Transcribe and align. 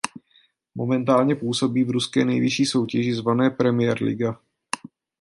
Momentálně 0.75 1.35
působí 1.35 1.83
v 1.83 1.89
ruské 1.89 2.25
nejvyšší 2.25 2.65
soutěži 2.65 3.13
zvané 3.13 3.49
Premier 3.49 4.03
Liga. 4.03 4.39